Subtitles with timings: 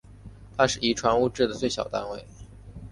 [0.57, 2.25] 它是遗传物质的最小单位。